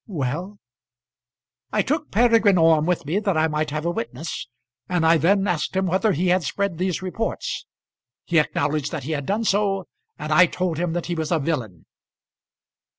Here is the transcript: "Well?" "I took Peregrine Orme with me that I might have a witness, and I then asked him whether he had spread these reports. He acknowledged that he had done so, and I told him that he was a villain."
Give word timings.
"Well?" 0.07 0.57
"I 1.71 1.83
took 1.83 2.09
Peregrine 2.09 2.57
Orme 2.57 2.87
with 2.87 3.05
me 3.05 3.19
that 3.19 3.37
I 3.37 3.47
might 3.47 3.69
have 3.69 3.85
a 3.85 3.91
witness, 3.91 4.47
and 4.89 5.05
I 5.05 5.17
then 5.17 5.47
asked 5.47 5.75
him 5.75 5.85
whether 5.85 6.11
he 6.13 6.29
had 6.29 6.41
spread 6.43 6.79
these 6.79 7.03
reports. 7.03 7.67
He 8.25 8.39
acknowledged 8.39 8.91
that 8.93 9.03
he 9.03 9.11
had 9.11 9.27
done 9.27 9.43
so, 9.43 9.85
and 10.17 10.33
I 10.33 10.47
told 10.47 10.79
him 10.79 10.93
that 10.93 11.05
he 11.05 11.13
was 11.13 11.31
a 11.31 11.37
villain." 11.37 11.85